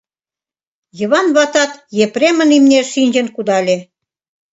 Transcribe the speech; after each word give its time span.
Йыван 0.99 1.27
ватат 1.35 1.71
Епремын 2.05 2.49
имнеш 2.57 2.85
шинчын 2.93 3.27
кудале. 3.35 3.77